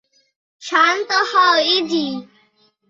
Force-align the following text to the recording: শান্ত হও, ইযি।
শান্ত 0.61 1.09
হও, 1.31 1.55
ইযি। 1.75 2.05